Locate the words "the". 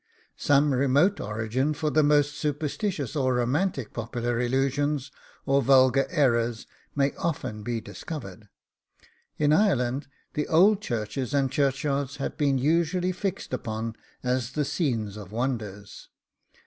1.91-2.01, 10.33-10.47, 14.53-14.65